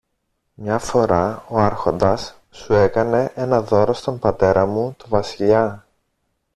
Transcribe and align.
Μια 0.53 0.79
φορά 0.79 1.45
ο 1.49 1.59
Άρχοντας 1.59 2.39
σου 2.51 2.73
έκανε 2.73 3.31
ένα 3.35 3.61
δώρο 3.61 3.93
στον 3.93 4.19
πατέρα 4.19 4.65
μου, 4.65 4.93
το 4.97 5.05
Βασιλιά. 5.07 5.85